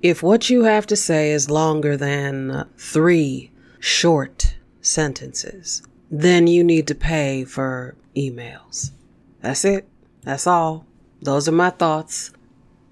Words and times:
If 0.00 0.22
what 0.22 0.48
you 0.48 0.62
have 0.62 0.86
to 0.86 0.96
say 0.96 1.32
is 1.32 1.50
longer 1.50 1.98
than 1.98 2.66
three 2.78 3.50
short 3.78 4.56
sentences, 4.80 5.82
then 6.10 6.46
you 6.46 6.64
need 6.64 6.86
to 6.86 6.94
pay 6.94 7.44
for 7.44 7.94
emails. 8.16 8.92
That's 9.42 9.66
it. 9.66 9.86
That's 10.22 10.46
all. 10.46 10.86
Those 11.20 11.46
are 11.46 11.52
my 11.52 11.68
thoughts. 11.68 12.32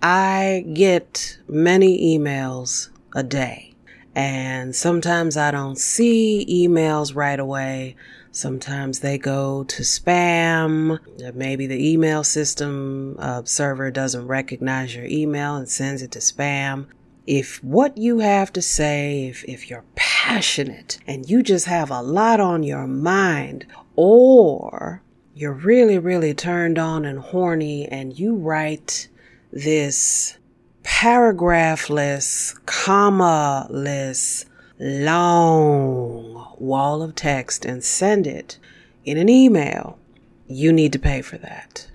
I 0.00 0.64
get 0.74 1.38
many 1.48 2.16
emails 2.16 2.90
a 3.16 3.24
day, 3.24 3.74
and 4.14 4.74
sometimes 4.74 5.36
I 5.36 5.50
don't 5.50 5.76
see 5.78 6.46
emails 6.48 7.16
right 7.16 7.40
away. 7.40 7.96
Sometimes 8.30 9.00
they 9.00 9.18
go 9.18 9.64
to 9.64 9.82
spam. 9.82 11.00
Maybe 11.34 11.66
the 11.66 11.92
email 11.92 12.22
system 12.22 13.16
uh, 13.18 13.42
server 13.44 13.90
doesn't 13.90 14.28
recognize 14.28 14.94
your 14.94 15.06
email 15.06 15.56
and 15.56 15.68
sends 15.68 16.02
it 16.02 16.12
to 16.12 16.20
spam. 16.20 16.86
If 17.26 17.62
what 17.64 17.98
you 17.98 18.20
have 18.20 18.52
to 18.52 18.62
say, 18.62 19.26
if, 19.26 19.44
if 19.44 19.68
you're 19.68 19.84
passionate 19.96 20.98
and 21.06 21.28
you 21.28 21.42
just 21.42 21.66
have 21.66 21.90
a 21.90 22.02
lot 22.02 22.38
on 22.38 22.62
your 22.62 22.86
mind, 22.86 23.66
or 23.96 25.02
you're 25.34 25.52
really, 25.52 25.98
really 25.98 26.34
turned 26.34 26.78
on 26.78 27.04
and 27.04 27.18
horny 27.18 27.86
and 27.88 28.16
you 28.16 28.36
write 28.36 29.08
this 29.52 30.38
paragraphless, 30.82 32.54
comma-less, 32.66 34.44
long 34.78 36.54
wall 36.58 37.02
of 37.02 37.14
text 37.14 37.64
and 37.64 37.82
send 37.82 38.26
it 38.26 38.58
in 39.04 39.16
an 39.16 39.28
email, 39.28 39.98
you 40.46 40.72
need 40.72 40.92
to 40.92 40.98
pay 40.98 41.22
for 41.22 41.38
that. 41.38 41.88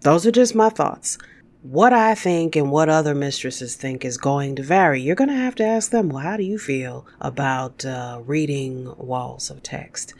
Those 0.00 0.26
are 0.26 0.30
just 0.30 0.54
my 0.54 0.68
thoughts. 0.68 1.18
What 1.62 1.92
I 1.92 2.14
think 2.14 2.54
and 2.56 2.70
what 2.70 2.88
other 2.88 3.14
mistresses 3.14 3.74
think 3.74 4.04
is 4.04 4.16
going 4.16 4.56
to 4.56 4.62
vary. 4.62 5.00
You're 5.02 5.16
going 5.16 5.28
to 5.28 5.34
have 5.34 5.56
to 5.56 5.64
ask 5.64 5.90
them, 5.90 6.08
well, 6.08 6.22
how 6.22 6.36
do 6.36 6.44
you 6.44 6.58
feel 6.58 7.06
about 7.20 7.84
uh, 7.84 8.20
reading 8.24 8.94
walls 8.96 9.50
of 9.50 9.62
text? 9.62 10.14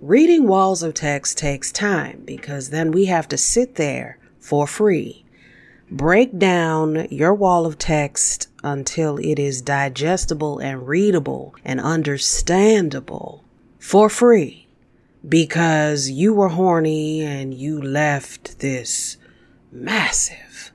Reading 0.00 0.46
walls 0.46 0.82
of 0.82 0.94
text 0.94 1.38
takes 1.38 1.72
time 1.72 2.22
because 2.24 2.70
then 2.70 2.92
we 2.92 3.06
have 3.06 3.26
to 3.28 3.38
sit 3.38 3.76
there 3.76 4.18
for 4.38 4.66
free 4.66 5.24
Break 5.90 6.38
down 6.38 7.06
your 7.10 7.32
wall 7.32 7.64
of 7.64 7.78
text 7.78 8.48
until 8.62 9.16
it 9.18 9.38
is 9.38 9.62
digestible 9.62 10.58
and 10.58 10.86
readable 10.86 11.54
and 11.64 11.80
understandable 11.80 13.42
for 13.78 14.10
free 14.10 14.66
because 15.26 16.10
you 16.10 16.34
were 16.34 16.50
horny 16.50 17.22
and 17.22 17.54
you 17.54 17.80
left 17.80 18.58
this 18.58 19.16
massive 19.72 20.72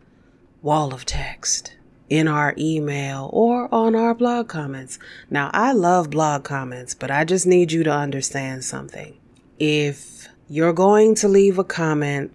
wall 0.64 0.96
of 0.96 1.06
text 1.06 1.76
in 2.10 2.28
our 2.28 2.56
email 2.58 3.30
or 3.32 3.72
on 3.74 3.96
our 3.96 4.16
blog 4.16 4.48
comments. 4.48 4.98
Now, 5.30 5.52
I 5.54 5.74
love 5.74 6.10
blog 6.10 6.44
comments, 6.44 6.96
but 6.96 7.12
I 7.12 7.24
just 7.24 7.46
need 7.46 7.72
you 7.72 7.84
to 7.84 7.92
understand 7.92 8.64
something. 8.66 9.16
If 9.60 10.28
you're 10.50 10.74
going 10.74 11.14
to 11.16 11.28
leave 11.28 11.60
a 11.60 11.64
comment, 11.64 12.32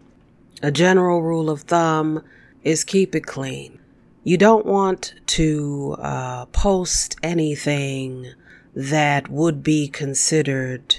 a 0.63 0.71
general 0.71 1.23
rule 1.23 1.51
of 1.51 1.63
thumb 1.63 2.23
is 2.69 2.85
keep 2.85 3.15
it 3.15 3.25
clean. 3.25 3.79
You 4.25 4.37
don't 4.37 4.67
want 4.67 5.15
to 5.39 5.97
uh, 5.99 6.45
post 6.47 7.17
anything 7.23 8.35
that 8.75 9.31
would 9.31 9.63
be 9.63 9.89
considered 9.89 10.97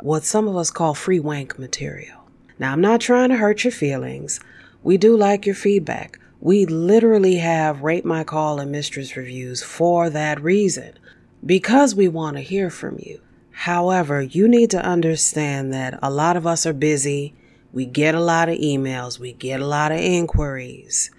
what 0.00 0.24
some 0.24 0.48
of 0.48 0.56
us 0.56 0.72
call 0.72 0.92
free 0.92 1.20
wank 1.20 1.56
material. 1.56 2.18
Now, 2.58 2.72
I'm 2.72 2.80
not 2.80 3.00
trying 3.00 3.28
to 3.28 3.36
hurt 3.36 3.62
your 3.62 3.70
feelings. 3.70 4.40
We 4.82 4.96
do 4.96 5.16
like 5.16 5.46
your 5.46 5.54
feedback. 5.54 6.18
We 6.40 6.66
literally 6.66 7.36
have 7.36 7.82
Rate 7.82 8.04
My 8.04 8.24
Call 8.24 8.58
and 8.58 8.72
Mistress 8.72 9.16
reviews 9.16 9.62
for 9.62 10.10
that 10.10 10.42
reason, 10.42 10.98
because 11.46 11.94
we 11.94 12.08
want 12.08 12.36
to 12.38 12.42
hear 12.42 12.70
from 12.70 12.98
you. 12.98 13.20
However, 13.52 14.20
you 14.20 14.48
need 14.48 14.70
to 14.70 14.84
understand 14.84 15.72
that 15.72 15.96
a 16.02 16.10
lot 16.10 16.36
of 16.36 16.44
us 16.44 16.66
are 16.66 16.72
busy 16.72 17.34
we 17.74 17.84
get 17.84 18.14
a 18.14 18.20
lot 18.20 18.48
of 18.48 18.56
emails, 18.58 19.18
we 19.18 19.32
get 19.32 19.60
a 19.60 19.66
lot 19.66 19.90
of 19.90 19.98
inquiries. 19.98 21.10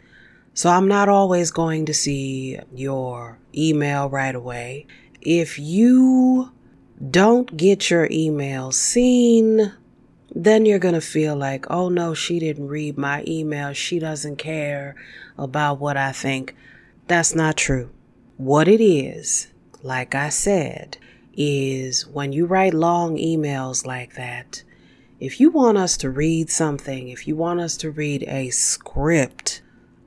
So 0.54 0.70
I'm 0.70 0.88
not 0.88 1.10
always 1.10 1.52
going 1.52 1.86
to 1.88 1.94
see 1.94 2.58
your 2.74 3.38
email 3.54 4.10
right 4.10 4.34
away. 4.34 4.88
If 5.20 5.60
you 5.60 6.52
don't 7.12 7.58
get 7.58 7.90
your 7.90 8.08
email 8.10 8.72
seen, 8.72 9.74
then 10.34 10.66
you're 10.66 10.80
going 10.80 10.94
to 10.94 11.02
feel 11.02 11.36
like, 11.36 11.70
oh 11.70 11.90
no, 11.90 12.14
she 12.14 12.40
didn't 12.40 12.70
read 12.70 12.98
my 12.98 13.26
email. 13.28 13.74
She 13.74 14.00
doesn't 14.00 14.38
care 14.38 14.96
about 15.38 15.82
what 15.82 15.98
I 15.98 16.14
think. 16.14 16.56
That's 17.08 17.36
not 17.36 17.58
true. 17.58 17.90
What 18.38 18.70
it 18.70 18.82
is, 18.82 19.48
like 19.84 20.16
I 20.16 20.30
said, 20.30 20.98
is 21.34 22.08
when 22.08 22.32
you 22.32 22.46
write 22.46 22.74
long 22.74 23.18
emails 23.18 23.86
like 23.86 24.16
that, 24.16 24.64
if 25.26 25.40
you 25.40 25.50
want 25.50 25.76
us 25.76 25.98
to 25.98 26.10
read 26.12 26.52
something, 26.52 27.10
if 27.10 27.28
you 27.28 27.36
want 27.36 27.60
us 27.60 27.76
to 27.78 27.90
read 27.90 28.22
a 28.28 28.52
script, 28.52 29.64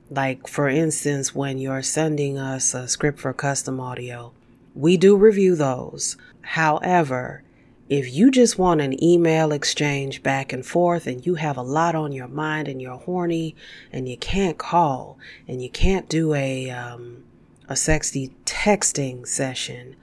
like 0.09 0.47
for 0.47 0.69
instance, 0.69 1.35
when 1.35 1.57
you're 1.57 1.81
sending 1.81 2.37
us 2.37 2.73
a 2.73 2.87
script 2.87 3.19
for 3.19 3.33
custom 3.33 3.81
audio, 3.81 4.31
we 4.73 4.95
do 4.95 5.17
review 5.17 5.57
those. 5.57 6.15
However, 6.41 7.43
if 7.89 8.13
you 8.13 8.31
just 8.31 8.57
want 8.57 8.79
an 8.79 9.03
email 9.03 9.51
exchange 9.51 10.23
back 10.23 10.53
and 10.53 10.65
forth 10.65 11.05
and 11.05 11.25
you 11.25 11.35
have 11.35 11.57
a 11.57 11.63
lot 11.63 11.95
on 11.95 12.13
your 12.13 12.29
mind 12.29 12.69
and 12.69 12.81
you're 12.81 12.95
horny 12.95 13.57
and 13.91 14.07
you 14.07 14.15
can't 14.15 14.57
call 14.57 15.17
and 15.49 15.61
you 15.61 15.69
can't 15.69 16.07
do 16.07 16.33
a, 16.33 16.69
um, 16.69 17.25
a 17.67 17.75
sexy 17.75 18.31
texting 18.45 19.27
session, 19.27 19.97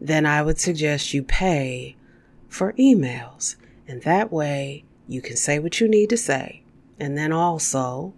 then 0.00 0.26
I 0.26 0.42
would 0.42 0.58
suggest 0.58 1.14
you 1.14 1.22
pay 1.22 1.94
for 2.48 2.72
emails. 2.72 3.54
And 3.90 4.02
that 4.02 4.30
way 4.30 4.84
you 5.08 5.20
can 5.20 5.36
say 5.36 5.58
what 5.58 5.80
you 5.80 5.88
need 5.88 6.10
to 6.10 6.16
say. 6.16 6.62
And 7.00 7.18
then 7.18 7.32
also, 7.32 8.14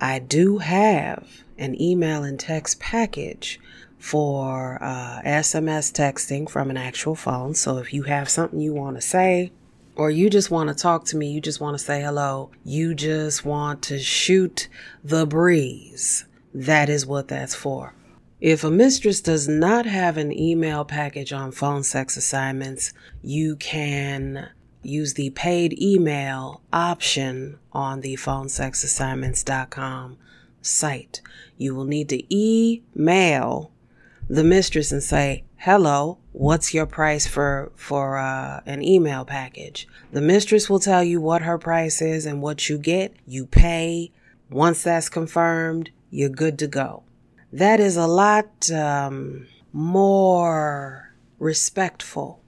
I 0.00 0.20
do 0.20 0.58
have 0.58 1.42
an 1.58 1.80
email 1.82 2.22
and 2.22 2.38
text 2.38 2.78
package 2.78 3.58
for 3.98 4.78
uh, 4.80 5.22
SMS 5.22 5.90
texting 5.90 6.48
from 6.48 6.70
an 6.70 6.76
actual 6.76 7.16
phone. 7.16 7.56
So 7.56 7.78
if 7.78 7.92
you 7.92 8.04
have 8.04 8.28
something 8.28 8.60
you 8.60 8.72
want 8.72 8.98
to 8.98 9.02
say, 9.02 9.50
or 9.96 10.10
you 10.10 10.30
just 10.30 10.52
want 10.52 10.68
to 10.68 10.80
talk 10.80 11.04
to 11.06 11.16
me, 11.16 11.32
you 11.32 11.40
just 11.40 11.60
want 11.60 11.76
to 11.76 11.84
say 11.84 12.02
hello, 12.02 12.52
you 12.64 12.94
just 12.94 13.44
want 13.44 13.82
to 13.82 13.98
shoot 13.98 14.68
the 15.02 15.26
breeze, 15.26 16.24
that 16.54 16.88
is 16.88 17.04
what 17.04 17.26
that's 17.26 17.56
for. 17.56 17.94
If 18.40 18.62
a 18.62 18.70
mistress 18.70 19.20
does 19.20 19.48
not 19.48 19.86
have 19.86 20.18
an 20.18 20.30
email 20.30 20.84
package 20.84 21.32
on 21.32 21.50
phone 21.50 21.82
sex 21.82 22.16
assignments, 22.16 22.92
you 23.22 23.56
can 23.56 24.50
use 24.86 25.14
the 25.14 25.30
paid 25.30 25.80
email 25.80 26.60
option 26.72 27.58
on 27.72 28.00
the 28.00 28.14
phonesexassignments.com 28.14 30.18
site. 30.62 31.20
You 31.56 31.74
will 31.74 31.84
need 31.84 32.08
to 32.10 32.22
email 32.34 33.72
the 34.28 34.44
mistress 34.44 34.92
and 34.92 35.02
say, 35.02 35.44
"Hello, 35.56 36.18
what's 36.32 36.74
your 36.74 36.86
price 36.86 37.26
for 37.26 37.72
for 37.76 38.18
uh, 38.18 38.60
an 38.66 38.82
email 38.82 39.24
package?" 39.24 39.88
The 40.12 40.20
mistress 40.20 40.68
will 40.68 40.80
tell 40.80 41.04
you 41.04 41.20
what 41.20 41.42
her 41.42 41.58
price 41.58 42.02
is 42.02 42.26
and 42.26 42.42
what 42.42 42.68
you 42.68 42.78
get. 42.78 43.14
You 43.26 43.46
pay. 43.46 44.12
Once 44.48 44.84
that's 44.84 45.08
confirmed, 45.08 45.90
you're 46.10 46.28
good 46.28 46.56
to 46.60 46.68
go. 46.68 47.02
That 47.52 47.80
is 47.80 47.96
a 47.96 48.06
lot 48.06 48.70
um, 48.70 49.48
more 49.72 51.12
respectful 51.38 52.40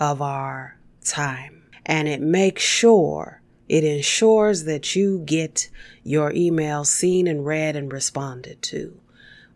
of 0.00 0.20
our 0.20 0.76
time 1.04 1.63
and 1.86 2.08
it 2.08 2.20
makes 2.20 2.62
sure 2.62 3.40
it 3.68 3.84
ensures 3.84 4.64
that 4.64 4.94
you 4.94 5.20
get 5.24 5.70
your 6.02 6.32
email 6.32 6.84
seen 6.84 7.26
and 7.26 7.46
read 7.46 7.76
and 7.76 7.92
responded 7.92 8.60
to, 8.62 9.00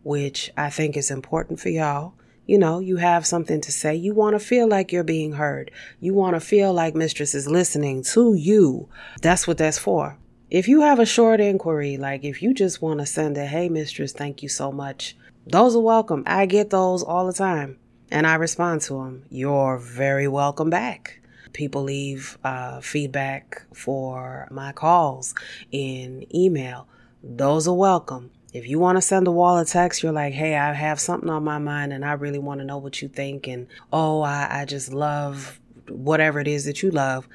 which 0.02 0.50
I 0.56 0.70
think 0.70 0.96
is 0.96 1.10
important 1.10 1.60
for 1.60 1.68
y'all. 1.68 2.14
You 2.46 2.58
know, 2.58 2.78
you 2.78 2.96
have 2.96 3.26
something 3.26 3.60
to 3.60 3.70
say. 3.70 3.94
You 3.94 4.14
want 4.14 4.34
to 4.34 4.40
feel 4.40 4.66
like 4.66 4.90
you're 4.90 5.04
being 5.04 5.32
heard. 5.32 5.70
You 6.00 6.14
want 6.14 6.34
to 6.34 6.40
feel 6.40 6.72
like 6.72 6.94
mistress 6.94 7.34
is 7.34 7.46
listening 7.46 8.02
to 8.14 8.32
you. 8.32 8.88
That's 9.20 9.46
what 9.46 9.58
that's 9.58 9.78
for. 9.78 10.16
If 10.50 10.66
you 10.66 10.80
have 10.80 10.98
a 10.98 11.04
short 11.04 11.40
inquiry, 11.40 11.98
like 11.98 12.24
if 12.24 12.40
you 12.40 12.54
just 12.54 12.80
want 12.80 13.00
to 13.00 13.06
send 13.06 13.36
a, 13.36 13.44
hey, 13.44 13.68
mistress, 13.68 14.12
thank 14.12 14.42
you 14.42 14.48
so 14.48 14.72
much, 14.72 15.14
those 15.46 15.76
are 15.76 15.82
welcome. 15.82 16.22
I 16.26 16.46
get 16.46 16.70
those 16.70 17.02
all 17.02 17.26
the 17.26 17.34
time 17.34 17.78
and 18.10 18.26
I 18.26 18.36
respond 18.36 18.80
to 18.82 18.94
them. 18.94 19.24
You're 19.28 19.76
very 19.76 20.26
welcome 20.26 20.70
back. 20.70 21.20
People 21.52 21.82
leave 21.82 22.38
uh, 22.44 22.80
feedback 22.80 23.62
for 23.74 24.48
my 24.50 24.72
calls 24.72 25.34
in 25.70 26.26
email. 26.34 26.86
Those 27.22 27.66
are 27.68 27.74
welcome. 27.74 28.30
If 28.52 28.66
you 28.66 28.78
want 28.78 28.96
to 28.96 29.02
send 29.02 29.26
a 29.26 29.32
wall 29.32 29.58
of 29.58 29.68
text, 29.68 30.02
you're 30.02 30.12
like, 30.12 30.32
hey, 30.32 30.56
I 30.56 30.72
have 30.72 31.00
something 31.00 31.28
on 31.28 31.44
my 31.44 31.58
mind 31.58 31.92
and 31.92 32.04
I 32.04 32.12
really 32.12 32.38
want 32.38 32.60
to 32.60 32.66
know 32.66 32.78
what 32.78 33.02
you 33.02 33.08
think. 33.08 33.46
And 33.46 33.66
oh, 33.92 34.22
I, 34.22 34.62
I 34.62 34.64
just 34.64 34.92
love 34.92 35.60
whatever 35.88 36.40
it 36.40 36.48
is 36.48 36.64
that 36.64 36.82
you 36.82 36.90
love. 36.90 37.28